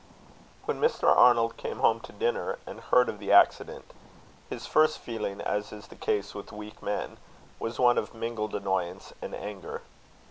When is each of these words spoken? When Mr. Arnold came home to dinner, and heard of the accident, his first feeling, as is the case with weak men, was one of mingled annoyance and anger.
When 0.65 0.81
Mr. 0.81 1.15
Arnold 1.15 1.57
came 1.57 1.77
home 1.77 1.99
to 1.99 2.11
dinner, 2.11 2.57
and 2.65 2.79
heard 2.79 3.07
of 3.07 3.19
the 3.19 3.31
accident, 3.31 3.93
his 4.49 4.65
first 4.65 4.97
feeling, 4.97 5.41
as 5.41 5.71
is 5.71 5.89
the 5.89 5.95
case 5.95 6.33
with 6.33 6.51
weak 6.51 6.81
men, 6.81 7.17
was 7.59 7.77
one 7.79 7.99
of 7.99 8.15
mingled 8.15 8.55
annoyance 8.55 9.13
and 9.21 9.35
anger. 9.35 9.83